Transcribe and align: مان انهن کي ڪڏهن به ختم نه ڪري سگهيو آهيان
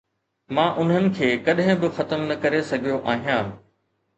مان 0.59 0.69
انهن 0.83 1.05
کي 1.19 1.29
ڪڏهن 1.49 1.77
به 1.83 1.91
ختم 1.99 2.25
نه 2.33 2.41
ڪري 2.47 2.63
سگهيو 2.71 2.99
آهيان 3.15 3.57